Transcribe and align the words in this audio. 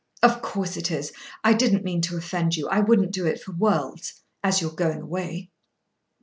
"Of 0.23 0.41
course 0.41 0.77
it 0.77 0.89
is. 0.89 1.13
I 1.43 1.53
didn't 1.53 1.83
mean 1.83 2.01
to 2.01 2.17
offend 2.17 2.55
you. 2.57 2.67
I 2.69 2.79
wouldn't 2.79 3.11
do 3.11 3.27
it 3.27 3.39
for 3.39 3.51
worlds, 3.51 4.19
as 4.43 4.59
you 4.59 4.69
are 4.69 4.73
going 4.73 5.01
away." 5.03 5.51